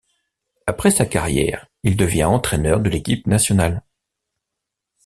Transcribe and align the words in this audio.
Après 0.65 0.89
sa 0.89 1.05
carrière, 1.05 1.67
il 1.83 1.95
devient 1.95 2.23
entraineur 2.23 2.79
de 2.79 2.89
l'équipe 2.89 3.27
nationale. 3.27 3.83